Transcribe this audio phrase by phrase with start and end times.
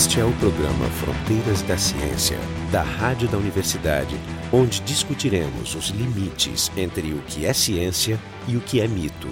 [0.00, 2.38] Este é o programa Fronteiras da Ciência,
[2.72, 4.16] da Rádio da Universidade,
[4.50, 8.18] onde discutiremos os limites entre o que é ciência
[8.48, 9.28] e o que é mito.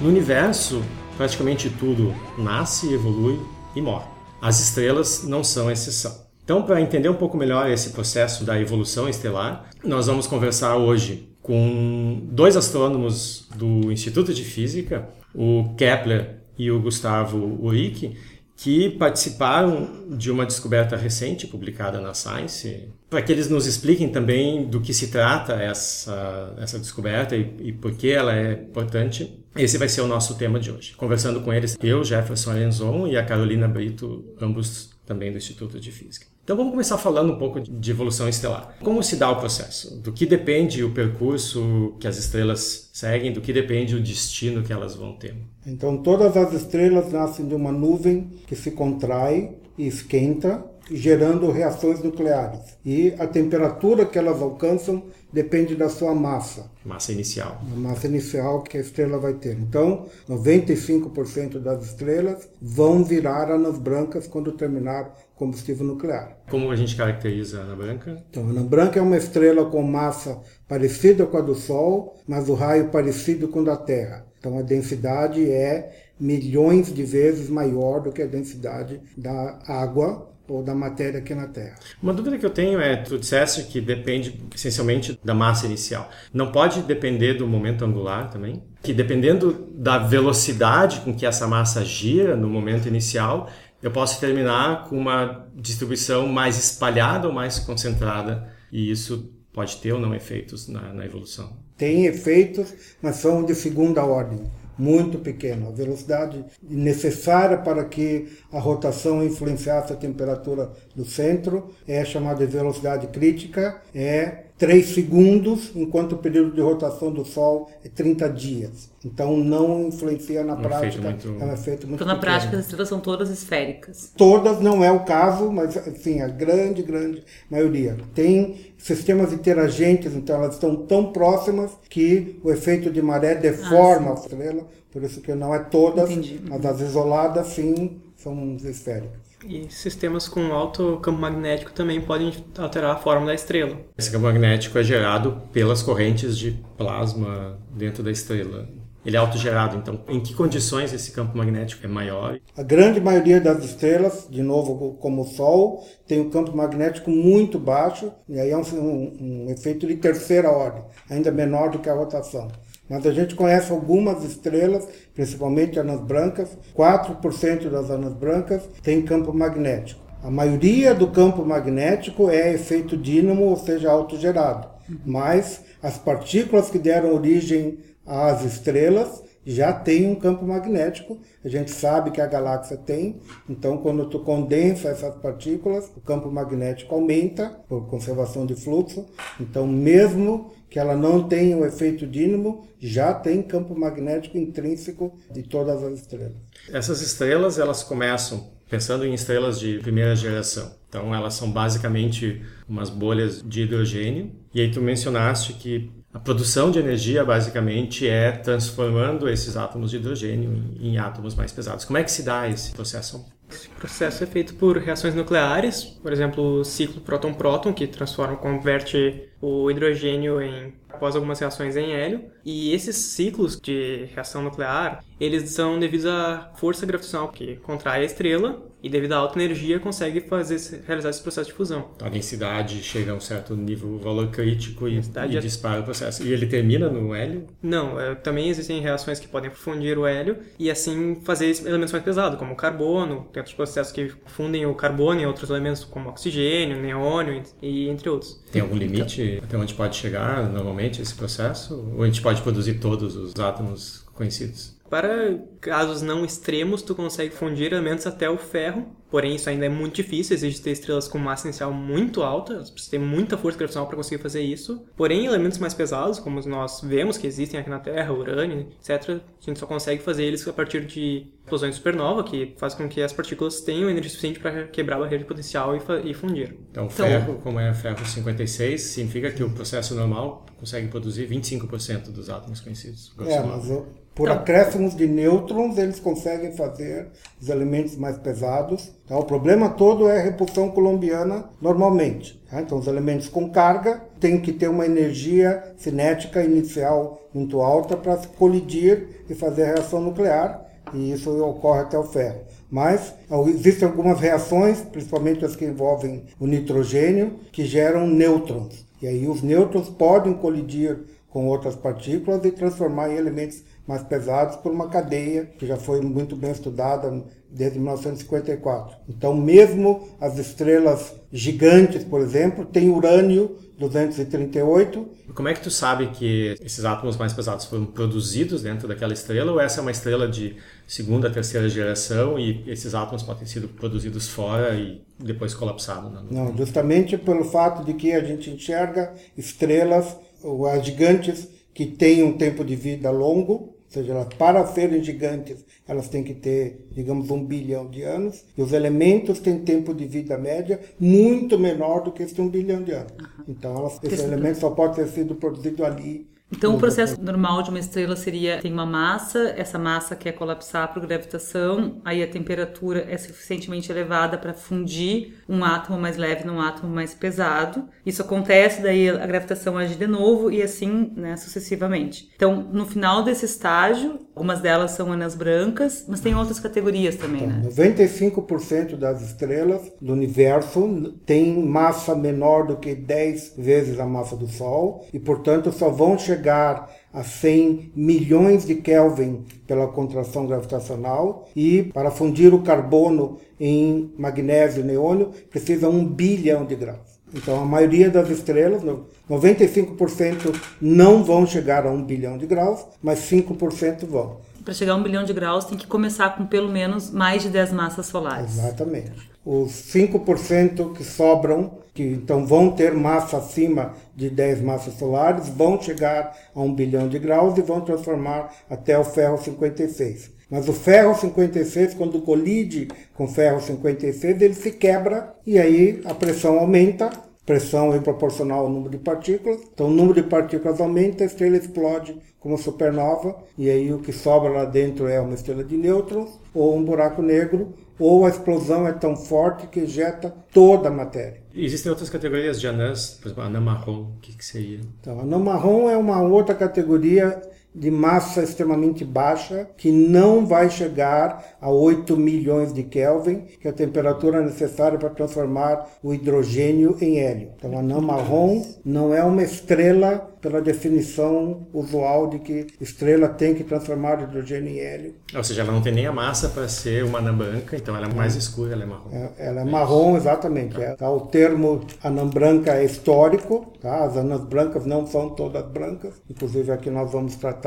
[0.00, 0.82] No universo,
[1.16, 3.38] praticamente tudo nasce, evolui
[3.76, 4.08] e morre.
[4.42, 6.26] As estrelas não são exceção.
[6.42, 11.28] Então, para entender um pouco melhor esse processo da evolução estelar, nós vamos conversar hoje
[11.40, 18.16] com dois astrônomos do Instituto de Física, o Kepler e o Gustavo Uric,
[18.62, 24.66] que participaram de uma descoberta recente publicada na Science, para que eles nos expliquem também
[24.66, 29.34] do que se trata essa, essa descoberta e, e por que ela é importante.
[29.56, 30.94] Esse vai ser o nosso tema de hoje.
[30.94, 35.90] Conversando com eles, eu, Jefferson Alenzon e a Carolina Brito, ambos também do Instituto de
[35.90, 36.26] Física.
[36.50, 38.74] Então vamos começar falando um pouco de evolução estelar.
[38.82, 39.94] Como se dá o processo?
[40.00, 44.72] Do que depende o percurso que as estrelas seguem, do que depende o destino que
[44.72, 45.36] elas vão ter?
[45.64, 52.02] Então todas as estrelas nascem de uma nuvem que se contrai e esquenta, gerando reações
[52.02, 52.76] nucleares.
[52.84, 56.68] E a temperatura que elas alcançam depende da sua massa.
[56.84, 57.62] Massa inicial.
[57.72, 59.56] A massa inicial que a estrela vai ter.
[59.56, 66.36] Então, 95% das estrelas vão virar anãs brancas quando terminar combustível nuclear.
[66.50, 68.22] Como a gente caracteriza a anã branca?
[68.28, 70.38] Então, a anã branca é uma estrela com massa
[70.68, 74.26] parecida com a do Sol, mas o raio parecido com o da Terra.
[74.38, 80.62] Então, a densidade é milhões de vezes maior do que a densidade da água ou
[80.62, 81.76] da matéria aqui na Terra.
[82.02, 86.10] Uma dúvida que eu tenho é, tu disseste que depende essencialmente da massa inicial.
[86.34, 88.62] Não pode depender do momento angular também?
[88.82, 93.48] Que dependendo da velocidade com que essa massa gira no momento inicial,
[93.82, 99.92] eu posso terminar com uma distribuição mais espalhada ou mais concentrada, e isso pode ter
[99.92, 101.56] ou não efeitos na, na evolução?
[101.76, 104.44] Tem efeitos, mas são de segunda ordem
[104.80, 105.68] muito pequeno.
[105.68, 112.50] A velocidade necessária para que a rotação influenciasse a temperatura do centro é chamada de
[112.50, 118.90] velocidade crítica, é 3 segundos, enquanto o período de rotação do Sol é 30 dias.
[119.02, 120.86] Então não influencia na Um prática.
[121.08, 122.20] efeito muito- É um efeito muito Então, na pequeno.
[122.36, 124.12] prática, as estrelas são todas esféricas.
[124.14, 127.96] Todas não é o caso, mas assim, a grande, grande maioria.
[128.14, 134.14] Tem sistemas interagentes, então elas estão tão próximas que o efeito de maré deforma a
[134.14, 136.38] estrela, por isso que não é todas, Entendi.
[136.46, 139.29] mas as isoladas sim são esféricas.
[139.46, 143.78] E sistemas com alto campo magnético também podem alterar a forma da estrela.
[143.96, 148.68] Esse campo magnético é gerado pelas correntes de plasma dentro da estrela.
[149.04, 152.38] Ele é autogerado, então em que condições esse campo magnético é maior?
[152.54, 157.58] A grande maioria das estrelas, de novo como o Sol, tem um campo magnético muito
[157.58, 161.88] baixo, e aí é um, um- um efeito de terceira ordem, ainda menor do que
[161.88, 162.48] a rotação.
[162.90, 169.32] Mas a gente conhece algumas estrelas, principalmente anãs brancas, 4% das anãs brancas tem campo
[169.32, 170.00] magnético.
[170.24, 174.68] A maioria do campo magnético é efeito dínamo, ou seja, autogerado.
[175.06, 181.18] Mas as partículas que deram origem às estrelas já tem um campo magnético.
[181.44, 183.20] A gente sabe que a galáxia tem.
[183.48, 189.06] Então, quando tu condensa essas partículas, o campo magnético aumenta por conservação de fluxo.
[189.40, 195.42] Então, mesmo que ela não tenha o efeito dínamo, já tem campo magnético intrínseco de
[195.42, 196.36] todas as estrelas.
[196.72, 200.72] Essas estrelas, elas começam pensando em estrelas de primeira geração.
[200.88, 204.30] Então, elas são basicamente umas bolhas de hidrogênio.
[204.54, 209.96] E aí tu mencionaste que a produção de energia basicamente é transformando esses átomos de
[209.96, 211.84] hidrogênio em átomos mais pesados.
[211.84, 213.24] Como é que se dá esse processo?
[213.50, 219.28] Esse processo é feito por reações nucleares, por exemplo, o ciclo próton-próton, que transforma, converte
[219.40, 222.24] o hidrogênio em, após algumas reações em hélio.
[222.44, 228.04] E esses ciclos de reação nuclear, eles são devidos à força gravitacional que contrai a
[228.04, 231.90] estrela e devido à alta energia consegue fazer realizar esse processo de fusão.
[231.96, 235.84] Então, a densidade chega a um certo nível, valor crítico e, e é- dispara o
[235.84, 236.22] processo.
[236.22, 237.46] E ele termina no hélio?
[237.62, 242.04] Não, é, também existem reações que podem fundir o hélio e assim fazer elementos mais
[242.04, 246.08] pesados, como o carbono, tem outros processos que fundem o carbono em outros elementos como
[246.08, 248.42] oxigênio, neônio e entre outros.
[248.50, 251.74] Tem algum limite até onde pode chegar normalmente esse processo?
[251.96, 254.79] Ou a gente pode produzir todos os átomos conhecidos?
[254.90, 259.68] Para casos não extremos, tu consegue fundir elementos até o ferro, porém isso ainda é
[259.68, 263.56] muito difícil, exige ter estrelas com massa inicial muito alta, você precisa ter muita força
[263.56, 264.84] gravitacional para conseguir fazer isso.
[264.96, 269.44] Porém, elementos mais pesados, como nós vemos que existem aqui na Terra, urânio, etc., a
[269.44, 273.00] gente só consegue fazer eles a partir de explosões de supernova, que faz com que
[273.00, 276.56] as partículas tenham energia suficiente para quebrar a barreira de potencial e, e fundir.
[276.68, 282.28] Então, ferro, como é ferro 56, significa que o processo normal consegue produzir 25% dos
[282.28, 283.12] átomos conhecidos.
[283.20, 283.86] É, mas o
[284.20, 287.06] Por Então- acréscimos de nêutrons, eles conseguem fazer
[287.40, 288.92] os elementos mais pesados.
[289.08, 289.18] Tá?
[289.18, 292.38] O problema todo é a repulsão colombiana normalmente.
[292.50, 292.60] tá?
[292.60, 298.18] Então, os elementos com carga têm que ter uma energia cinética inicial muito alta para
[298.18, 302.40] se colidir e fazer a reação nuclear, e isso ocorre até o ferro.
[302.70, 303.14] Mas
[303.48, 308.84] existem algumas reações, principalmente as que envolvem o nitrogênio, que geram nêutrons.
[309.00, 310.98] E aí os nêutrons podem colidir
[311.30, 316.00] com outras partículas e transformar em elementos mais pesados por uma cadeia que já foi
[316.00, 318.96] muito bem estudada desde 1954.
[319.08, 326.08] Então, mesmo as estrelas gigantes, por exemplo, têm urânio 238 Como é que tu sabe
[326.08, 330.28] que esses átomos mais pesados foram produzidos dentro daquela estrela ou essa é uma estrela
[330.28, 330.54] de
[330.86, 336.12] segunda, terceira geração e esses átomos podem ter sido produzidos fora e depois colapsados?
[336.12, 336.20] Né?
[336.30, 342.22] Não, justamente pelo fato de que a gente enxerga estrelas, ou as gigantes, que têm
[342.22, 346.86] um tempo de vida longo, ou seja, elas, para serem gigantes, elas têm que ter,
[346.92, 352.04] digamos, um bilhão de anos, e os elementos têm tempo de vida média muito menor
[352.04, 353.12] do que esse um bilhão de anos.
[353.48, 356.28] Então, elas, esse Esse- elemento só pode ter sido produzido ali.
[356.52, 360.92] Então, o processo normal de uma estrela seria tem uma massa, essa massa quer colapsar
[360.92, 366.60] por gravitação, aí a temperatura é suficientemente elevada para fundir um átomo mais leve num
[366.60, 367.84] átomo mais pesado.
[368.04, 372.30] Isso acontece, daí a gravitação age de novo e assim, né, sucessivamente.
[372.34, 377.46] Então, no final desse estágio, algumas delas são anãs brancas, mas tem outras categorias também,
[377.46, 377.62] né?
[377.64, 384.48] 95% das estrelas do universo tem massa menor do que 10 vezes a massa do
[384.48, 391.82] Sol e, portanto, só vão chegar a 100 milhões de Kelvin pela contração gravitacional e
[391.92, 397.20] para fundir o carbono em magnésio e neônio precisa um bilhão de graus.
[397.32, 402.84] Então, a maioria das estrelas, no- 95% não vão chegar a um bilhão de graus,
[403.02, 404.38] mas 5% vão.
[404.64, 407.48] Para chegar a um bilhão de graus, tem que começar com pelo menos mais de
[407.48, 408.58] 10 massas solares.
[408.58, 409.29] Exatamente.
[409.44, 415.80] Os 5% que sobram, que então vão ter massa acima de 10 massas solares, vão
[415.80, 420.30] chegar a 1 bilhão de graus e vão transformar até o ferro 56.
[420.50, 426.02] Mas o ferro 56, quando colide com o ferro 56, ele se quebra e aí
[426.04, 427.08] a pressão aumenta,
[427.46, 429.60] pressão é proporcional ao número de partículas.
[429.72, 434.12] Então o número de partículas aumenta, a estrela explode como supernova e aí o que
[434.12, 438.88] sobra lá dentro é uma estrela de nêutrons ou um buraco negro ou a explosão
[438.88, 441.42] é tão forte que ejeta toda a matéria.
[441.54, 444.80] Existem outras categorias de anãs, por exemplo, anã marrom, o que, que seria?
[445.00, 447.42] Então, anã marrom é uma outra categoria
[447.74, 453.70] de massa extremamente baixa que não vai chegar a 8 milhões de Kelvin, que é
[453.70, 457.50] a temperatura necessária para transformar o hidrogênio em hélio.
[457.56, 463.54] Então, a anã marrom não é uma estrela pela definição usual de que estrela tem
[463.54, 465.14] que transformar hidrogênio em hélio.
[465.34, 468.06] Ou seja, ela não tem nem a massa para ser uma anã branca, então ela
[468.06, 469.10] é mais escura, ela é marrom.
[469.12, 470.80] É, Ela é marrom, exatamente.
[470.80, 471.10] É, tá?
[471.10, 473.70] O termo anã branca é histórico.
[473.80, 474.04] Tá?
[474.04, 476.14] As anãs brancas não são todas brancas.
[476.28, 477.59] Inclusive aqui nós vamos tratar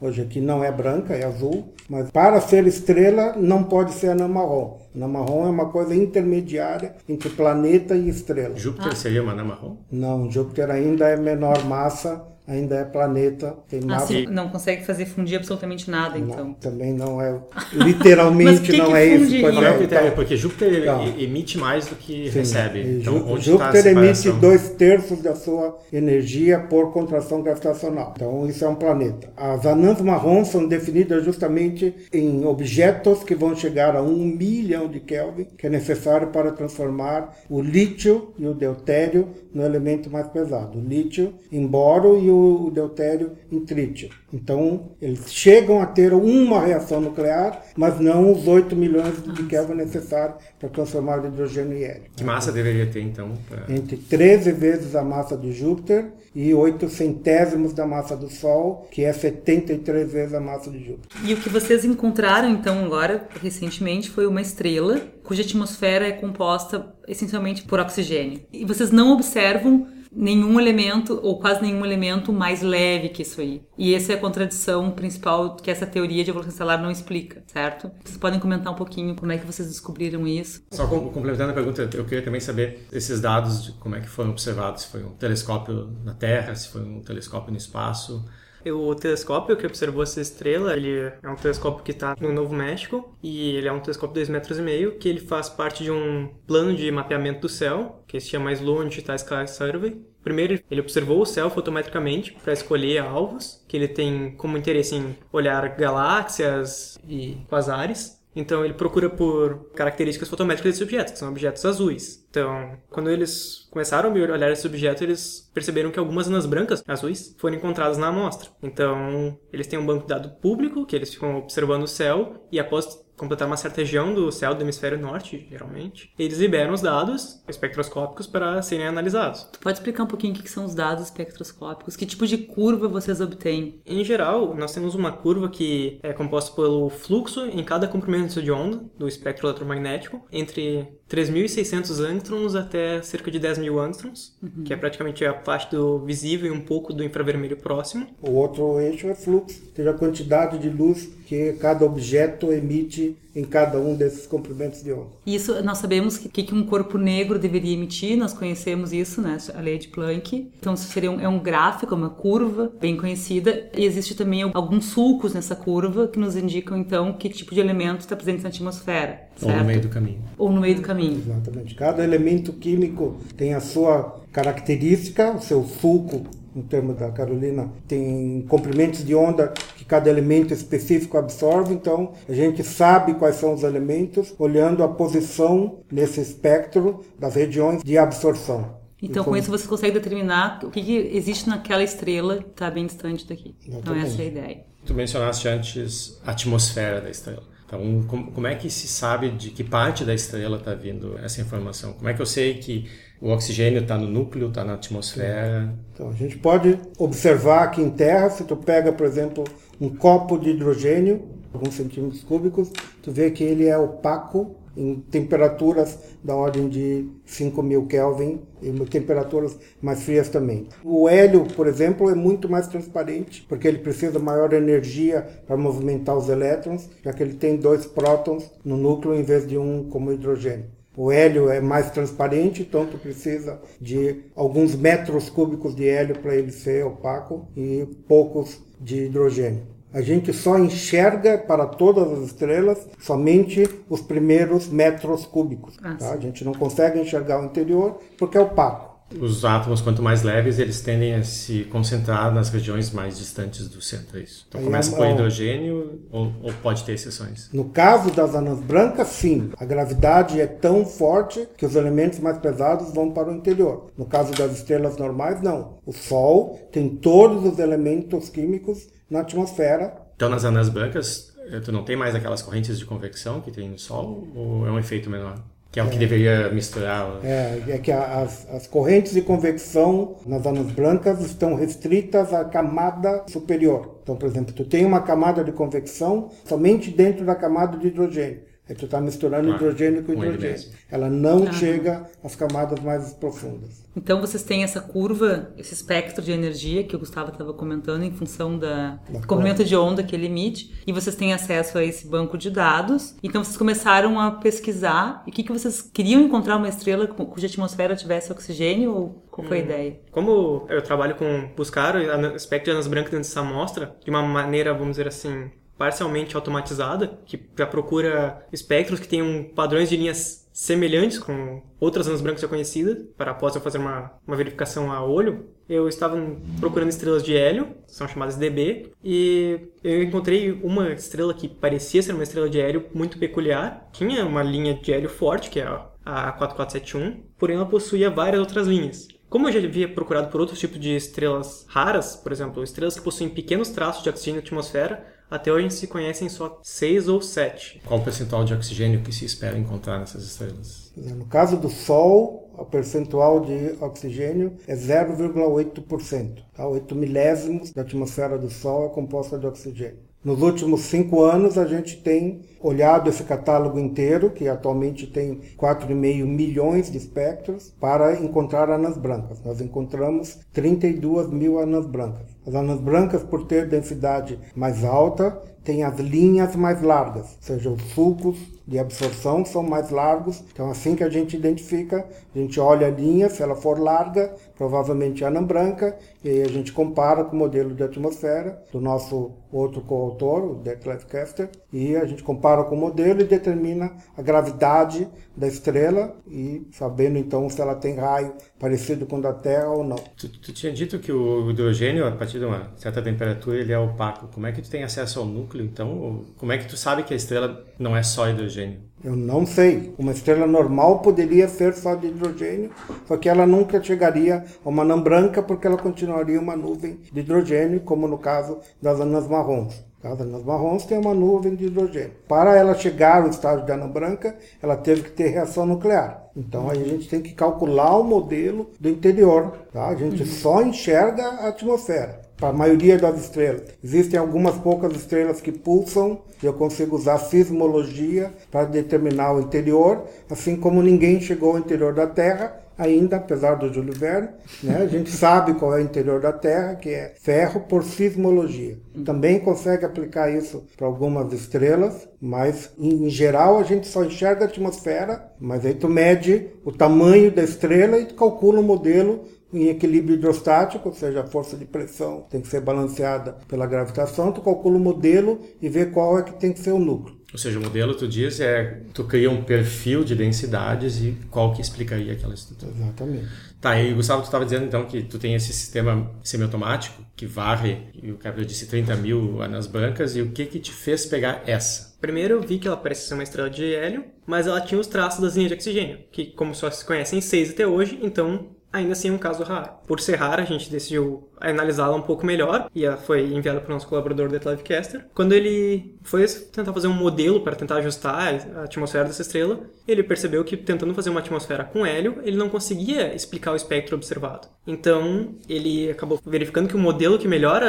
[0.00, 1.72] hoje aqui não é branca, é azul.
[1.88, 4.78] Mas para ser estrela não pode ser anã marrom.
[4.94, 8.56] Anã marrom é uma coisa intermediária entre planeta e estrela.
[8.56, 9.76] Júpiter seria uma anã marrom?
[9.90, 14.04] Não, Júpiter ainda é menor massa, ainda é planeta, tem massa.
[14.04, 16.52] Assim, não consegue fazer fundir absolutamente nada, Não, então.
[16.54, 17.32] também não é.
[17.74, 19.24] Mas Literalmente que não que é isso.
[19.24, 19.40] fundiria?
[19.42, 20.04] pois Qual é o é, critério?
[20.06, 21.04] então- Porque Júpiter Então.
[21.06, 22.80] e- emite mais do que Sim, recebe.
[23.00, 24.40] Então, Jú- onde está a Júpiter emite separação?
[24.40, 28.12] dois terços da sua energia por contração gravitacional.
[28.16, 29.28] Então, isso é um planeta.
[29.36, 35.00] As anãs marrons são definidas justamente em objetos que vão chegar a um milhão de
[35.00, 40.78] Kelvin, que é necessário para transformar o lítio e o deutério no elemento mais pesado.
[40.78, 44.08] O lítio em boro e o o deutério em trítio.
[44.32, 49.74] Então, eles chegam a ter uma reação nuclear, mas não os 8 milhões de Kelvin
[49.74, 53.32] necessários para transformar o hidrogênio em hélio Que massa deveria ter, então?
[53.48, 58.86] pra- entre 13 vezes a massa de Júpiter e 8 centésimos da massa do Sol,
[58.90, 61.20] que é 73 vezes a massa de Júpiter.
[61.24, 66.94] E o que vocês encontraram, então, agora, recentemente, foi uma estrela cuja atmosfera é composta
[67.08, 68.40] essencialmente por oxigênio.
[68.52, 73.62] E vocês não observam nenhum elemento, ou quase nenhum elemento, mais leve que isso aí.
[73.78, 77.90] E essa é a contradição principal que essa teoria de evolução estelar não explica, certo?
[78.04, 80.62] Vocês podem comentar um pouquinho como é que vocês descobriram isso?
[80.70, 84.08] Só com- complementando a pergunta, eu queria também saber esses dados de como é que
[84.08, 84.82] foram observados.
[84.82, 88.24] Se foi um telescópio na Terra, se foi um telescópio no espaço.
[88.66, 93.16] O telescópio que observou essa estrela, ele é um telescópio que está no Novo México
[93.22, 95.90] e ele é um telescópio de 2,5 metros e meio, que ele faz parte de
[95.90, 100.00] um plano de mapeamento do céu, que se chama Slow Anti-Sky Survey.
[100.22, 105.16] Primeiro, ele observou o céu fotometricamente para escolher alvos, que ele tem como interesse em
[105.32, 108.20] olhar galáxias e quasares.
[108.36, 112.19] Então ele procura por características fotométricas desses objetos, que são objetos azuis.
[112.30, 117.34] Então, quando eles começaram a olhar esse objeto, eles perceberam que algumas anãs brancas azuis
[117.38, 118.50] foram encontradas na amostra.
[118.62, 122.60] Então, eles têm um banco de dados público, que eles ficam observando o céu, e
[122.60, 127.42] após completar uma certa região do céu do hemisfério norte, geralmente, eles liberam os dados
[127.46, 129.44] espectroscópicos para serem analisados.
[129.52, 131.96] Tu pode explicar um pouquinho o que são os dados espectroscópicos?
[131.96, 133.82] Que tipo de curva vocês obtêm?
[133.84, 138.50] Em geral, nós temos uma curva que é composta pelo fluxo em cada comprimento de
[138.50, 144.64] onda do espectro eletromagnético entre 3.600 angstroms até cerca de 10.000 angstroms, uhum.
[144.64, 148.06] que é praticamente a parte do visível e um pouco do infravermelho próximo.
[148.20, 153.16] O outro eixo é fluxo, ou seja, a quantidade de luz que cada objeto emite
[153.34, 155.06] em cada um desses comprimentos de onda.
[155.24, 159.60] Isso nós sabemos que que um corpo negro deveria emitir, nós conhecemos isso, né, a
[159.60, 160.50] lei de Planck.
[160.58, 164.86] Então isso seria um, é um gráfico, uma curva bem conhecida e existe também alguns
[164.86, 169.29] sulcos nessa curva que nos indicam então que tipo de elemento está presente na atmosfera.
[169.40, 169.52] Certo?
[169.52, 170.18] Ou no meio do caminho.
[170.38, 171.18] Ou no meio do caminho.
[171.18, 171.74] Exatamente.
[171.74, 176.22] Cada elemento químico tem a sua característica, o seu sulco
[176.54, 182.32] no termo da Carolina, tem comprimentos de onda que cada elemento específico absorve, então a
[182.32, 188.80] gente sabe quais são os elementos olhando a posição nesse espectro das regiões de absorção.
[189.02, 192.84] Então, com isso você consegue determinar o que, que existe naquela estrela que está bem
[192.84, 193.54] distante daqui.
[193.66, 193.80] Exatamente.
[193.80, 194.64] Então, essa é a ideia.
[194.84, 197.42] Tu mencionaste antes a atmosfera da estrela.
[197.70, 198.02] Então,
[198.34, 201.92] como, é que se sabe de que parte da estrela está vindo essa informação?
[201.92, 205.72] Como é que eu sei que o oxigênio está no núcleo, está na atmosfera?
[205.94, 209.44] Então, a gente pode observar aqui em Terra, se tu pega, por exemplo,
[209.80, 211.22] um copo de hidrogênio,
[211.54, 212.72] alguns centímetros cúbicos,
[213.04, 219.58] tu vê que ele é opaco em temperaturas da ordem de 5.000 Kelvin e temperaturas
[219.80, 220.68] mais frias também.
[220.84, 226.16] O hélio, por exemplo, é muito mais transparente porque ele precisa maior energia para movimentar
[226.16, 230.12] os elétrons, já que ele tem dois prótons no núcleo em vez de um como
[230.12, 230.66] hidrogênio.
[230.96, 236.50] O hélio é mais transparente, tu precisa de alguns metros cúbicos de hélio para ele
[236.50, 239.62] ser opaco e poucos de hidrogênio.
[239.92, 245.76] A gente só enxerga para todas as estrelas somente os primeiros metros cúbicos.
[245.82, 246.12] Ah, tá?
[246.12, 248.89] A gente não consegue enxergar o interior porque é opaco.
[249.18, 253.82] Os átomos, quanto mais leves, eles tendem a se concentrar nas regiões mais distantes do
[253.82, 254.46] centro, é isso?
[254.48, 257.48] Então Aí começa é, com hidrogênio ou, ou, pode ter exceções?
[257.52, 259.50] No caso das anãs brancas, sim.
[259.58, 263.88] A gravidade é tão forte que os elementos mais pesados vão para o interior.
[263.98, 265.78] No caso das estrelas normais, não.
[265.84, 269.94] O Sol tem todos os elementos químicos na atmosfera.
[270.14, 273.68] Então, nas anãs brancas, eh, tu não tem mais aquelas correntes de convecção que tem
[273.68, 274.28] no Sol?
[274.34, 275.42] Ou é um efeito menor?
[275.72, 277.20] Que é o que deveria misturar.
[277.22, 283.24] É, é que as, as correntes de convecção nas anãs brancas estão restritas à camada
[283.28, 284.00] superior.
[284.02, 288.49] Então, por exemplo, tu tem uma camada de convecção somente dentro da camada de hidrogênio.
[288.70, 290.70] Aí tu está misturando hidrogênio com hidrogênio.
[290.88, 291.52] Ela não ah.
[291.52, 293.84] chega às camadas mais profundas.
[293.96, 298.12] Então vocês têm essa curva, esse espectro de energia que o Gustavo estava comentando em
[298.12, 301.84] função da, da do comprimento de onda que ele emite, e vocês têm acesso a
[301.84, 303.16] esse banco de dados.
[303.24, 305.24] Então vocês começaram a pesquisar.
[305.26, 308.94] E o que, que vocês queriam encontrar uma estrela cuja atmosfera tivesse oxigênio?
[308.94, 309.62] Ou qual foi hum.
[309.62, 310.00] a ideia?
[310.12, 314.22] Como eu trabalho com buscar o espectro de anas brancas dentro dessa amostra, de uma
[314.22, 315.50] maneira, vamos dizer assim,
[315.80, 322.20] parcialmente automatizada, que já procura espectros que tenham padrões de linhas semelhantes com outras anãs
[322.20, 326.20] brancas já conhecidas, para após eu fazer uma, uma verificação a olho, eu estava
[326.60, 332.12] procurando estrelas de hélio, são chamadas DB, e eu encontrei uma estrela que parecia ser
[332.12, 335.64] uma estrela de hélio muito peculiar, tinha uma linha de hélio forte, que é
[336.04, 339.08] a 4471, porém ela possuía várias outras linhas.
[339.30, 343.04] Como eu já havia procurado por outros tipos de estrelas raras, por exemplo, estrelas que
[343.04, 347.80] possuem pequenos traços de oxigênio na atmosfera, até hoje se conhecem só seis ou sete.
[347.84, 350.92] Qual o percentual de oxigênio que se espera encontrar nessas estrelas?
[350.96, 356.42] No caso do Sol, o percentual de oxigênio é 0,8%.
[356.54, 356.68] Tá?
[356.68, 360.09] 8 milésimos da atmosfera do Sol é composta de oxigênio.
[360.22, 366.26] Nos últimos cinco anos, a gente tem olhado esse catálogo inteiro, que atualmente tem 4,5
[366.26, 369.42] milhões de espectros, para encontrar anãs brancas.
[369.42, 372.26] Nós encontramos 32 mil anãs brancas.
[372.46, 375.30] As anãs brancas, por ter densidade mais alta,
[375.64, 378.36] têm as linhas mais largas, ou seja, os sulcos
[378.66, 380.44] de absorção são mais largos.
[380.52, 384.34] Então, assim que a gente identifica, a gente olha a linha, se ela for larga,
[384.60, 389.32] provavelmente anã branca, e aí a gente compara com o modelo de atmosfera do nosso
[389.50, 394.20] outro coautor, o Detlef Kester, e a gente compara com o modelo e determina a
[394.20, 399.70] gravidade da estrela e sabendo então se ela tem raio parecido com o da Terra
[399.70, 399.96] ou não.
[399.96, 403.78] Tu, tu, tinha dito que o hidrogênio, a partir de uma certa temperatura, ele é
[403.78, 404.28] opaco.
[404.28, 406.26] Como é que tu tem acesso ao núcleo, então?
[406.36, 408.89] Como é que tu sabe que a estrela não é só hidrogênio?
[409.02, 409.94] Eu não sei.
[409.98, 412.70] Uma estrela normal poderia ser só de hidrogênio,
[413.06, 417.20] só que ela nunca chegaria a uma anã branca porque ela continuaria uma nuvem de
[417.20, 419.89] hidrogênio, como no caso das anãs marrons.
[420.02, 422.12] As marrons têm uma nuvem de hidrogênio.
[422.26, 426.30] Para ela chegar ao estágio de anã branca, ela teve que ter reação nuclear.
[426.34, 429.52] Então aí a gente tem que calcular o modelo do interior.
[429.72, 429.88] Tá?
[429.88, 433.62] A gente só enxerga a atmosfera para a maioria das estrelas.
[433.84, 440.04] Existem algumas poucas estrelas que pulsam, e eu consigo usar sismologia para determinar o interior,
[440.30, 444.30] assim como ninguém chegou ao interior da Terra ainda, apesar do Júlio Verne.
[444.62, 444.76] Né?
[444.76, 448.78] A gente sabe qual é o interior da Terra, que é ferro por sismologia.
[449.04, 454.48] Também consegue aplicar isso para algumas estrelas, mas em geral a gente só enxerga a
[454.48, 460.14] atmosfera, mas aí tu mede o tamanho da estrela e calcula o modelo em equilíbrio
[460.14, 464.76] hidrostático, ou seja, a força de pressão tem que ser balanceada pela gravitação, tu calcula
[464.76, 467.19] o modelo e vê qual é que tem que ser o núcleo.
[467.32, 471.52] Ou seja, o modelo, tu diz, é tu cria um perfil de densidades e qual
[471.52, 472.72] que explicaria aquela estrutura.
[472.72, 473.28] Exatamente.
[473.60, 477.90] Tá, e Gustavo, tu estava dizendo então que tu tem esse sistema semiautomático que varre,
[478.02, 481.42] e o Gabriel disse 30 mil anãs brancas, e o que que te fez pegar
[481.46, 481.94] essa?
[482.00, 484.86] Primeiro eu vi que ela parece ser uma estrela de hélio, mas ela tinha os
[484.86, 488.92] traços das linhas de oxigênio, que como só se conhecem seis até hoje, então ainda
[488.92, 489.72] assim é um caso raro.
[489.90, 493.70] Por ser rara, a gente decidiu analisá-la um pouco melhor e ela foi enviada para
[493.70, 495.06] o nosso colaborador Detlef Kester.
[495.12, 500.04] Quando ele foi tentar fazer um modelo para tentar ajustar a atmosfera dessa estrela, ele
[500.04, 504.46] percebeu que tentando fazer uma atmosfera com hélio, ele não conseguia explicar o espectro observado.
[504.64, 507.60] Então, ele acabou verificando que o modelo que melhor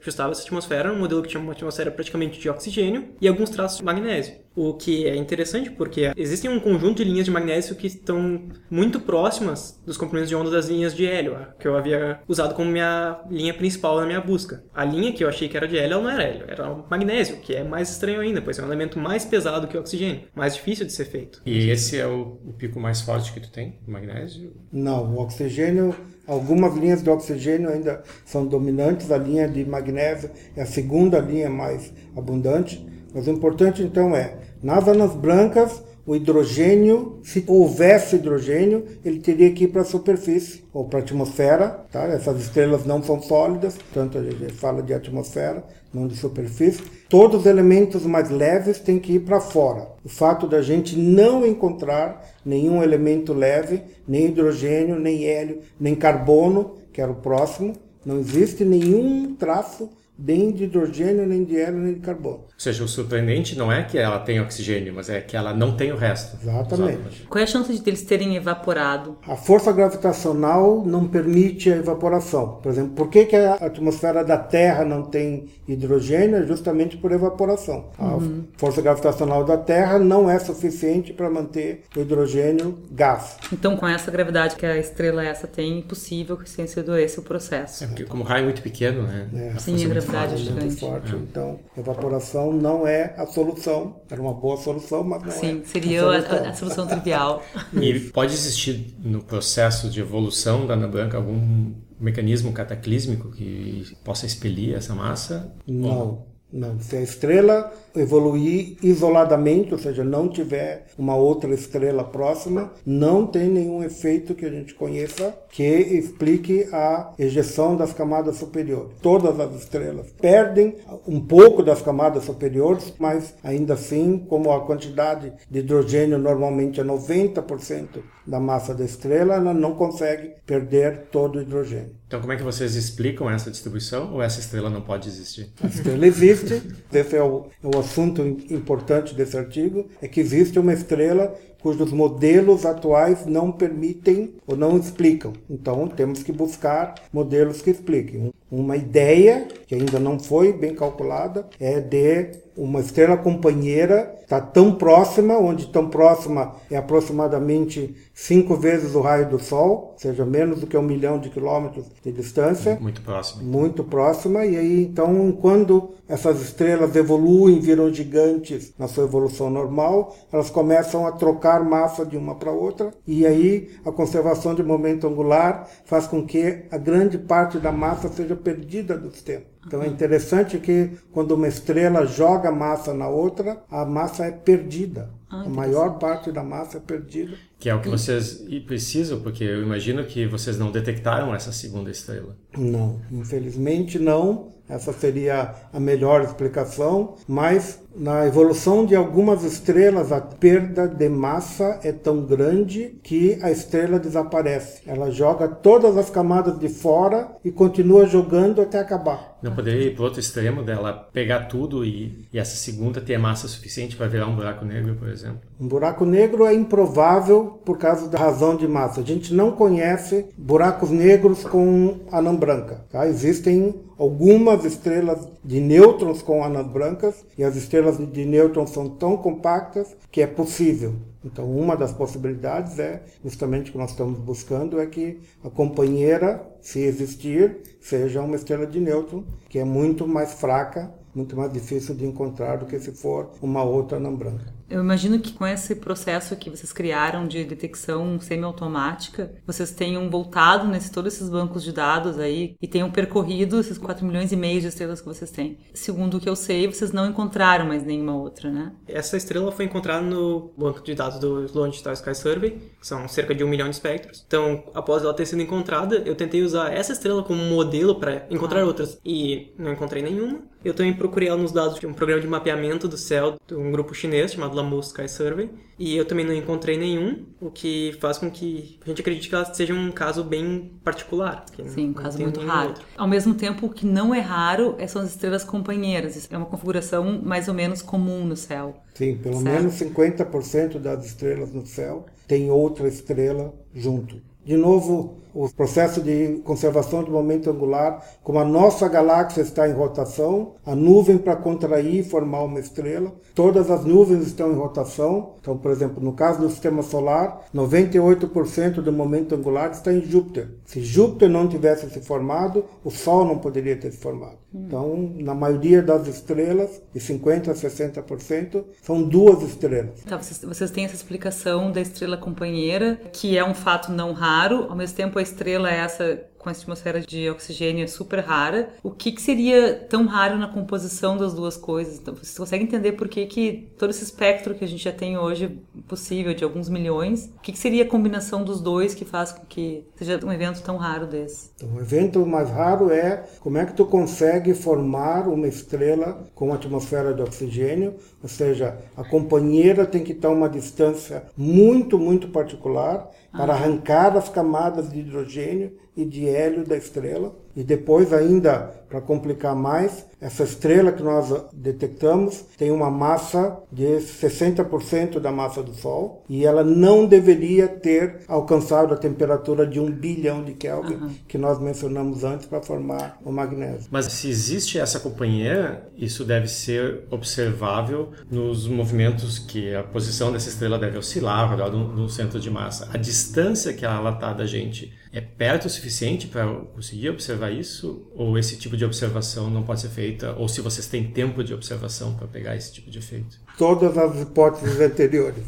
[0.00, 3.50] ajustava essa atmosfera era um modelo que tinha uma atmosfera praticamente de oxigênio e alguns
[3.50, 4.34] traços de magnésio.
[4.56, 8.98] O que é interessante porque existem um conjunto de linhas de magnésio que estão muito
[8.98, 13.20] próximas dos comprimentos de onda das linhas de hélio, que eu havia usado como minha
[13.30, 14.64] linha principal na minha busca.
[14.74, 16.84] A linha que eu achei que era de hélio, ela não era hélio, era o
[16.88, 20.22] magnésio, que é mais estranho ainda, pois é um elemento mais pesado que o oxigênio,
[20.34, 21.40] mais difícil de ser feito.
[21.44, 24.52] E esse é o, o pico mais forte que tu tem, o magnésio?
[24.72, 25.94] Não, o oxigênio
[26.28, 31.48] Algumas linhas de oxigênio ainda são dominantes, a linha de magnésio é a segunda linha
[31.48, 32.86] mais abundante.
[33.14, 39.52] Mas o importante então é, nas anãs brancas, o hidrogênio, se houvesse hidrogênio, ele teria
[39.52, 41.84] que ir para a superfície ou para a atmosfera.
[41.92, 42.04] Tá?
[42.04, 46.82] Essas estrelas não são sólidas, portanto a gente fala de atmosfera, não de superfície.
[47.10, 49.86] Todos os elementos mais leves têm que ir para fora.
[50.02, 56.76] O fato da gente não encontrar nenhum elemento leve, nem hidrogênio, nem hélio, nem carbono,
[56.90, 61.94] que era o próximo, não existe nenhum traço nem de hidrogênio, nem de hélio, nem
[61.94, 62.38] de carbono.
[62.38, 65.76] Ou seja, o surpreendente não é que ela tem oxigênio, mas é que ela não
[65.76, 66.36] tem o resto.
[66.42, 67.26] Exatamente.
[67.28, 69.16] Qual é a chance de eles terem evaporado?
[69.26, 72.58] A força gravitacional não permite a evaporação.
[72.62, 76.36] Por exemplo, por que, que a atmosfera da Terra não tem hidrogênio?
[76.36, 77.90] É justamente por evaporação.
[77.98, 78.44] Uhum.
[78.54, 83.36] A força gravitacional da Terra não é suficiente para manter o hidrogênio gás.
[83.52, 87.20] Então, com essa gravidade que a estrela essa tem, é impossível que tenha sido esse
[87.20, 87.84] o processo.
[87.84, 89.28] É porque como o raio é muito pequeno, né?
[89.34, 89.76] É, Sim,
[90.14, 90.64] é gigante.
[90.66, 91.18] Muito forte, é.
[91.18, 94.00] Então, evaporação não é a solução.
[94.10, 95.64] Era uma boa solução, mas não Sim, é.
[95.66, 97.42] seria a solução, a, a solução trivial.
[97.80, 104.26] E pode existir no processo de evolução da Ana Branca algum mecanismo cataclísmico que possa
[104.26, 105.52] expelir essa massa?
[105.66, 106.27] Não.
[106.50, 113.26] Não, se a estrela evoluir isoladamente, ou seja, não tiver uma outra estrela próxima, não
[113.26, 118.92] tem nenhum efeito que a gente conheça que explique a ejeção das camadas superiores.
[119.02, 125.32] Todas as estrelas perdem um pouco das camadas superiores, mas ainda assim, como a quantidade
[125.50, 131.42] de hidrogênio normalmente é 90% da massa da estrela, ela não consegue perder todo o
[131.42, 131.97] hidrogênio.
[132.08, 135.52] Então, como é que vocês explicam essa distribuição ou essa estrela não pode existir?
[135.62, 140.58] A estrela existe, esse é o, é o assunto importante desse artigo, é que existe
[140.58, 145.34] uma estrela cujos modelos atuais não permitem ou não explicam.
[145.50, 148.32] Então, temos que buscar modelos que expliquem.
[148.50, 154.74] Uma ideia, que ainda não foi bem calculada, é de uma estrela companheira está tão
[154.74, 160.60] próxima, onde tão próxima é aproximadamente cinco vezes o raio do Sol, ou seja, menos
[160.60, 162.76] do que um milhão de quilômetros de distância.
[162.78, 163.42] Muito próxima.
[163.42, 170.14] Muito próxima, e aí então, quando essas estrelas evoluem, viram gigantes na sua evolução normal,
[170.30, 175.06] elas começam a trocar massa de uma para outra, e aí a conservação de momento
[175.06, 179.44] angular faz com que a grande parte da massa seja perdida do sistema.
[179.66, 185.10] Então é interessante que quando uma estrela joga massa na outra, a massa é perdida.
[185.30, 187.36] Ah, a maior parte da massa é perdida.
[187.58, 191.90] Que é o que vocês precisam, porque eu imagino que vocês não detectaram essa segunda
[191.90, 192.34] estrela.
[192.56, 194.56] Não, infelizmente não.
[194.68, 201.80] Essa seria a melhor explicação, mas na evolução de algumas estrelas, a perda de massa
[201.82, 204.82] é tão grande que a estrela desaparece.
[204.86, 209.36] Ela joga todas as camadas de fora e continua jogando até acabar.
[209.42, 213.48] Não poderia ir para outro extremo dela pegar tudo e, e essa segunda ter massa
[213.48, 215.40] suficiente para virar um buraco negro, por exemplo?
[215.60, 219.00] Um buraco negro é improvável por causa da razão de massa.
[219.00, 222.84] A gente não conhece buracos negros com anã branca.
[222.90, 223.06] Tá?
[223.06, 229.16] Existem algumas estrelas de nêutrons com anãs brancas e as estrelas de nêutrons são tão
[229.16, 230.94] compactas que é possível.
[231.24, 236.46] Então, uma das possibilidades é justamente o que nós estamos buscando é que a companheira,
[236.60, 241.94] se existir, seja uma estrela de nêutron, que é muito mais fraca, muito mais difícil
[241.94, 244.57] de encontrar do que se for uma outra anã branca.
[244.70, 250.68] Eu imagino que com esse processo que vocês criaram de detecção semiautomática, vocês tenham voltado
[250.68, 254.60] nesse todos esses bancos de dados aí e tenham percorrido esses 4 milhões e meio
[254.60, 255.58] de estrelas que vocês têm.
[255.72, 258.72] Segundo o que eu sei, vocês não encontraram mais nenhuma outra, né?
[258.86, 263.34] Essa estrela foi encontrada no banco de dados do Longitudinal Sky Survey, que são cerca
[263.34, 264.22] de um milhão de espectros.
[264.26, 268.64] Então, após ela ter sido encontrada, eu tentei usar essa estrela como modelo para encontrar
[268.64, 270.40] outras e não encontrei nenhuma.
[270.64, 273.70] Eu também procurei ela nos dados de um programa de mapeamento do céu de um
[273.70, 275.50] grupo chinês chamado Lamu Sky Survey.
[275.78, 279.34] E eu também não encontrei nenhum, o que faz com que a gente acredite que
[279.34, 281.44] ela seja um caso bem particular.
[281.66, 282.70] Sim, um caso muito raro.
[282.70, 282.84] Outro.
[282.96, 286.28] Ao mesmo tempo, o que não é raro são as estrelas companheiras.
[286.30, 288.82] É uma configuração mais ou menos comum no céu.
[288.94, 289.62] Sim, pelo certo?
[289.62, 294.20] menos 50% das estrelas no céu tem outra estrela junto.
[294.44, 299.72] De novo, o processo de conservação do momento angular, como a nossa galáxia está em
[299.72, 305.34] rotação, a nuvem para contrair e formar uma estrela, todas as nuvens estão em rotação.
[305.40, 310.48] Então, por exemplo, no caso do sistema solar, 98% do momento angular está em Júpiter.
[310.64, 314.38] Se Júpiter não tivesse se formado, o Sol não poderia ter se formado.
[314.52, 320.00] Então, na maioria das estrelas, de 50% a 60%, são duas estrelas.
[320.06, 324.66] Tá, vocês, vocês têm essa explicação da estrela companheira, que é um fato não raro,
[324.68, 328.70] ao mesmo tempo a estrela é essa com a atmosfera de oxigênio é super rara.
[328.82, 331.98] O que, que seria tão raro na composição das duas coisas?
[331.98, 335.18] Então, você consegue entender por que, que todo esse espectro que a gente já tem
[335.18, 339.32] hoje, possível, de alguns milhões, o que, que seria a combinação dos dois que faz
[339.32, 341.50] com que seja um evento tão raro desse?
[341.56, 346.52] Então, o evento mais raro é como é que tu consegue formar uma estrela com
[346.52, 352.28] atmosfera de oxigênio, ou seja, a companheira tem que estar a uma distância muito, muito
[352.28, 357.36] particular para arrancar as camadas de hidrogênio e de hélio da estrela.
[357.56, 363.84] E depois, ainda para complicar mais, essa estrela que nós detectamos tem uma massa de
[363.84, 369.90] 60% da massa do Sol e ela não deveria ter alcançado a temperatura de um
[369.90, 371.10] bilhão de Kelvin uhum.
[371.28, 373.88] que nós mencionamos antes para formar o magnésio.
[373.90, 380.48] Mas se existe essa companhia, isso deve ser observável nos movimentos que a posição dessa
[380.48, 382.88] estrela deve oscilar ao redor do centro de massa.
[382.92, 388.06] A distância que ela está da gente é perto o suficiente para conseguir observar isso?
[388.14, 390.34] Ou esse tipo de observação não pode ser feita?
[390.36, 393.40] Ou se vocês têm tempo de observação para pegar esse tipo de efeito?
[393.58, 395.42] Todas as hipóteses anteriores.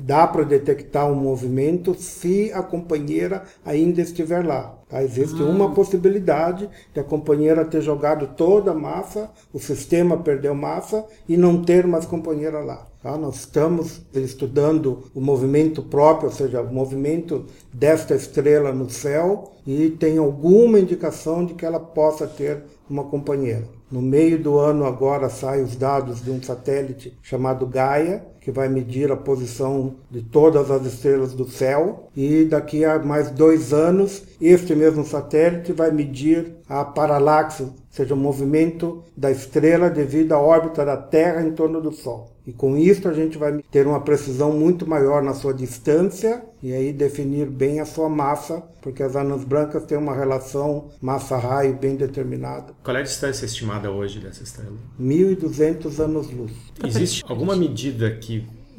[0.00, 4.76] Dá para detectar um movimento se a companheira ainda estiver lá.
[4.88, 5.02] Tá?
[5.02, 5.46] Existe ah.
[5.46, 11.36] uma possibilidade de a companheira ter jogado toda a massa, o sistema perdeu massa e
[11.36, 12.86] não ter mais companheira lá.
[13.02, 13.16] Tá?
[13.16, 19.90] Nós estamos estudando o movimento próprio, ou seja, o movimento desta estrela no céu e
[19.90, 23.73] tem alguma indicação de que ela possa ter uma companheira.
[23.90, 28.68] No meio do ano agora saem os dados de um satélite chamado Gaia, que vai
[28.68, 32.10] medir a posição de todas as estrelas do céu.
[32.14, 38.12] E daqui a mais dois anos, este mesmo satélite vai medir a paralaxe, ou seja,
[38.12, 42.34] o movimento da estrela devido à órbita da Terra em torno do Sol.
[42.46, 46.74] E com isso a gente vai ter uma precisão muito maior na sua distância e
[46.74, 51.96] aí definir bem a sua massa, porque as anãs brancas têm uma relação massa-raio bem
[51.96, 52.74] determinada.
[52.82, 54.76] Qual é a distância estimada hoje dessa estrela?
[55.00, 56.52] 1.200 anos-luz.
[56.84, 58.33] Existe alguma medida que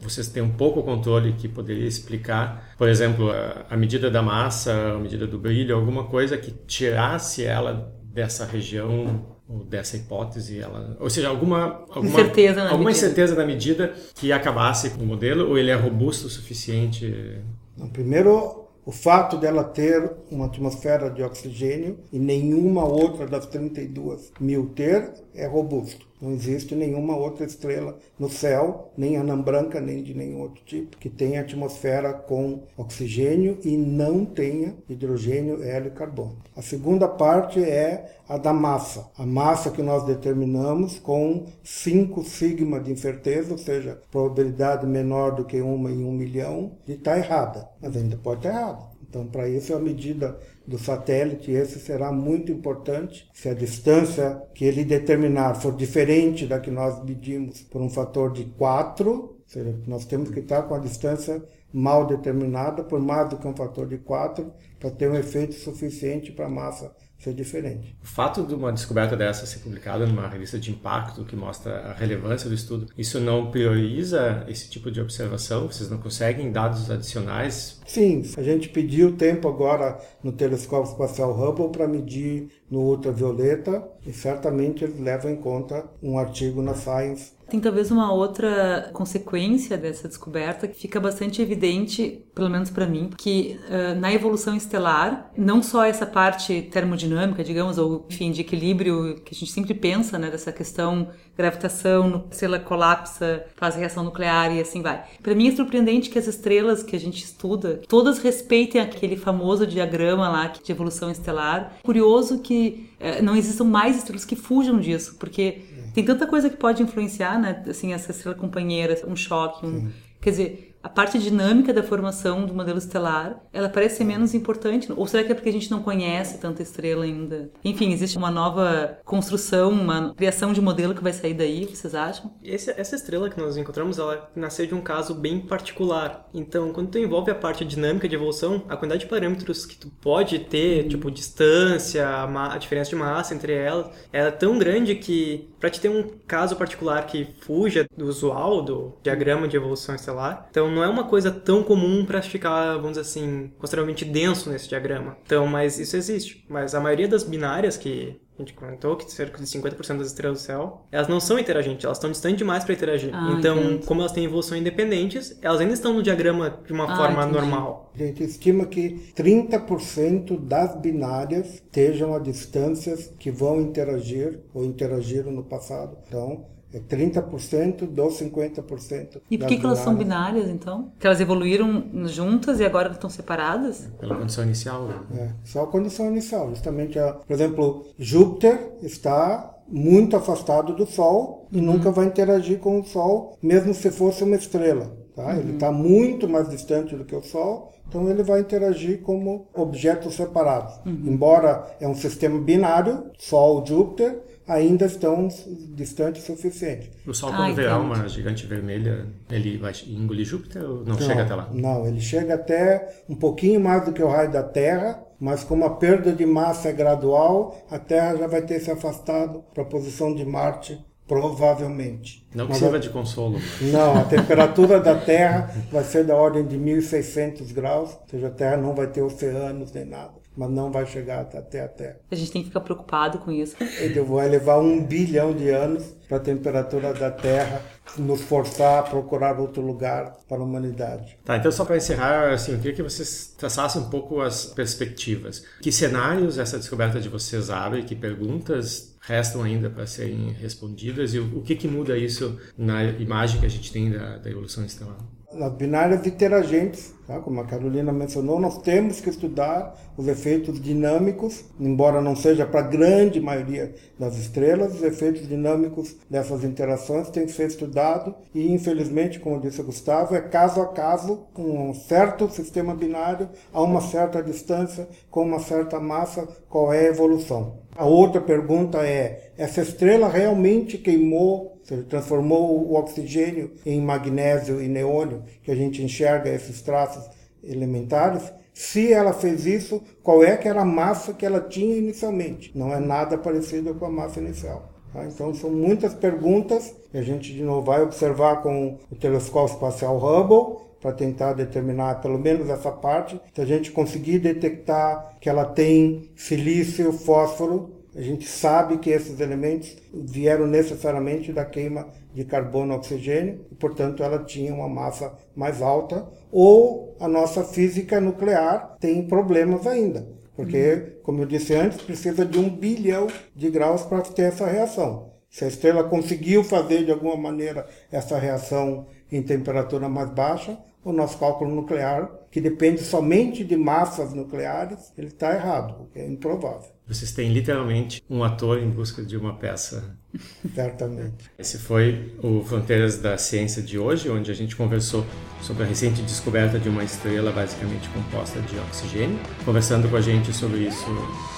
[0.10, 3.30] vocês têm um pouco controle que poderia explicar, por exemplo,
[3.70, 9.36] a medida da massa, a medida do brilho, alguma coisa que tirasse ela dessa região
[9.48, 13.06] ou dessa hipótese, ela, ou seja, alguma alguma incerteza na alguma medida.
[13.06, 17.42] incerteza na medida que acabasse com o modelo ou ele é robusto o suficiente?
[17.78, 24.32] Não, primeiro O fato dela ter uma atmosfera de oxigênio e nenhuma outra das 32
[24.40, 26.06] mil ter é robusto.
[26.22, 30.98] Não existe nenhuma outra estrela no céu, nem anã branca, nem de nenhum outro tipo,
[30.98, 36.38] que tenha atmosfera com oxigênio e não tenha hidrogênio, hélio e carbono.
[36.56, 39.10] A segunda parte é a da massa.
[39.18, 45.46] A massa que nós determinamos com 5 sigma de incerteza, ou seja, probabilidade menor do
[45.46, 47.70] que uma em um milhão, de estar tá errada.
[47.82, 48.96] Mas ainda pode estar errada.
[49.08, 53.30] Então, para isso, a medida do satélite, esse será muito importante.
[53.34, 58.32] Se a distância que ele determinar for diferente da que nós medimos por um fator
[58.32, 63.38] de 4, seja, nós temos que estar com a distância mal determinada por mais do
[63.38, 66.96] que um fator de 4 para ter um efeito suficiente para a massa
[67.26, 67.98] ser diferente.
[68.04, 71.94] O fato de uma descoberta dessa ser publicada numa revista de impacto que mostra a
[71.94, 75.68] relevância do estudo, isso não prioriza esse tipo de observação?
[75.68, 77.82] Vocês não conseguem dados adicionais?
[77.86, 84.14] Sim, a gente pediu tempo agora no telescópio espacial Hubble para medir no ultravioleta e
[84.14, 90.08] certamente eles levam em conta um artigo na Science tem talvez uma outra consequência dessa
[90.08, 95.62] descoberta que fica bastante evidente, pelo menos para mim, que uh, na evolução estelar, não
[95.62, 100.30] só essa parte termodinâmica, digamos, ou enfim, de equilíbrio que a gente sempre pensa, né,
[100.30, 105.04] dessa questão gravitação, se ela colapsa, faz reação nuclear e assim vai.
[105.22, 109.68] Para mim é surpreendente que as estrelas que a gente estuda, todas respeitem aquele famoso
[109.68, 111.74] diagrama lá de evolução estelar.
[111.84, 112.90] Curioso que
[113.22, 115.62] não existam mais estrelas que fujam disso, porque
[115.96, 117.64] tem tanta coisa que pode influenciar, né?
[117.70, 119.90] Assim, essa estrela companheira, um choque, um...
[120.20, 124.88] Quer dizer, a parte dinâmica da formação do modelo estelar, ela parece ser menos importante.
[124.96, 127.50] Ou será que é porque a gente não conhece tanta estrela ainda?
[127.64, 132.32] Enfim, existe uma nova construção, uma criação de modelo que vai sair daí, vocês acham?
[132.44, 136.30] Esse, essa estrela que nós encontramos, ela nasceu de um caso bem particular.
[136.32, 139.90] Então, quando tu envolve a parte dinâmica de evolução, a quantidade de parâmetros que tu
[140.00, 140.90] pode ter, uhum.
[140.90, 145.82] tipo distância, a, a, diferença de massa entre elas, é tão grande que para te
[145.82, 150.84] ter um caso particular que fuja do usual do diagrama de evolução estelar, então não
[150.84, 155.18] é uma coisa tão comum para ficar, vamos dizer assim, consideravelmente denso nesse diagrama.
[155.26, 156.46] Então, mas isso existe.
[156.48, 160.40] Mas a maioria das binárias que a gente comentou que cerca de 50% das estrelas
[160.40, 163.12] do céu, elas não são interagentes, elas estão distantes demais para interagir.
[163.14, 163.86] Ah, então, entendi.
[163.86, 167.34] como elas têm evolução independentes, elas ainda estão no diagrama de uma ah, forma entendi.
[167.34, 167.92] normal.
[167.96, 175.32] A gente estima que 30% das binárias estejam a distâncias que vão interagir ou interagiram
[175.32, 175.98] no passado.
[176.08, 176.46] Então,
[176.76, 179.22] é 30% dos 50%.
[179.32, 180.92] E por que, que elas são binárias, então?
[181.00, 183.90] Que elas evoluíram juntas e agora estão separadas?
[183.98, 184.90] Pela condição inicial.
[185.18, 186.50] É, só a condição inicial.
[186.50, 191.66] Justamente, a, por exemplo, Júpiter está muito afastado do Sol e uhum.
[191.66, 194.92] nunca vai interagir com o Sol, mesmo se fosse uma estrela.
[195.16, 195.28] Tá?
[195.28, 195.40] Uhum.
[195.40, 200.16] Ele está muito mais distante do que o Sol, então ele vai interagir como objetos
[200.16, 200.74] separados.
[200.86, 201.04] Uhum.
[201.06, 205.28] Embora é um sistema binário, Sol-Júpiter, ainda estão
[205.76, 206.92] distantes o suficiente.
[207.06, 211.24] O Sol, quando vê uma gigante vermelha, ele vai engolir Júpiter ou não, não, chega
[211.24, 211.50] até lá?
[211.52, 215.66] Não, ele chega até um pouquinho mais do que o raio da Terra, mas como
[215.66, 219.68] a perda de massa é gradual, a Terra já vai ter se afastado para a
[219.68, 222.28] posição de Marte Provavelmente.
[222.34, 222.80] Não que sirva a...
[222.80, 223.40] de consolo.
[223.62, 228.32] Não, a temperatura da Terra vai ser da ordem de 1600 graus, ou seja, a
[228.32, 231.98] Terra não vai ter oceanos nem nada mas não vai chegar até a Terra.
[232.12, 233.56] A gente tem que ficar preocupado com isso.
[233.80, 237.62] Ele vai levar um bilhão de anos para a temperatura da Terra
[237.98, 241.18] nos forçar a procurar outro lugar para a humanidade.
[241.24, 245.44] Tá, então só para encerrar, assim, eu queria que vocês traçassem um pouco as perspectivas.
[245.62, 247.84] Que cenários essa descoberta de vocês abre?
[247.84, 251.14] Que perguntas restam ainda para serem respondidas?
[251.14, 254.30] E o, o que, que muda isso na imagem que a gente tem da, da
[254.30, 254.98] evolução estelar?
[255.40, 257.20] As binárias interagentes Tá?
[257.20, 262.62] Como a Carolina mencionou, nós temos que estudar os efeitos dinâmicos, embora não seja para
[262.62, 268.52] a grande maioria das estrelas, os efeitos dinâmicos dessas interações têm que ser estudados e,
[268.52, 273.62] infelizmente, como disse o Gustavo, é caso a caso, com um certo sistema binário, a
[273.62, 277.66] uma certa distância, com uma certa massa, qual é a evolução.
[277.76, 281.55] A outra pergunta é: essa estrela realmente queimou,
[281.90, 287.04] transformou o oxigênio em magnésio e neônio, que a gente enxerga esses traços
[287.44, 292.52] elementares, se ela fez isso, qual é que era a massa que ela tinha inicialmente?
[292.56, 294.72] Não é nada parecido com a massa inicial.
[294.94, 295.06] Tá?
[295.06, 299.98] Então são muitas perguntas que a gente de novo vai observar com o telescópio espacial
[299.98, 303.20] Hubble para tentar determinar pelo menos essa parte.
[303.34, 309.22] Se a gente conseguir detectar que ela tem silício, fósforo, a gente sabe que esses
[309.22, 315.14] elementos vieram necessariamente da queima de carbono e oxigênio, e, portanto, ela tinha uma massa
[315.34, 321.82] mais alta, ou a nossa física nuclear tem problemas ainda, porque, como eu disse antes,
[321.82, 325.14] precisa de um bilhão de graus para ter essa reação.
[325.30, 330.92] Se a estrela conseguiu fazer de alguma maneira essa reação em temperatura mais baixa, o
[330.92, 336.75] nosso cálculo nuclear, que depende somente de massas nucleares, ele está errado, é improvável.
[336.88, 339.98] Vocês têm literalmente um ator em busca de uma peça.
[340.54, 341.32] Certamente.
[341.38, 345.04] Esse foi o Fronteiras da Ciência de hoje, onde a gente conversou
[345.42, 349.20] sobre a recente descoberta de uma estrela basicamente composta de oxigênio.
[349.44, 350.86] Conversando com a gente sobre isso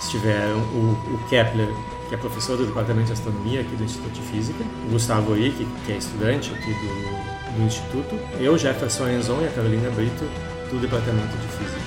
[0.02, 1.70] estiveram o, o Kepler,
[2.10, 5.66] que é professor do Departamento de Astronomia aqui do Instituto de Física, o Gustavo Uric,
[5.86, 10.26] que é estudante aqui do, do Instituto, eu, Jefferson Enzon e a Carolina Brito,
[10.70, 11.87] do Departamento de Física.